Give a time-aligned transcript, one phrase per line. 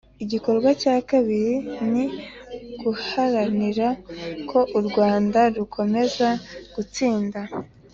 [0.23, 1.53] Igikorwa cya kabiri
[1.91, 2.03] ni
[2.89, 3.87] uguharanira
[4.49, 6.27] ko u Rwanda rukomeza
[6.75, 7.39] gutsinda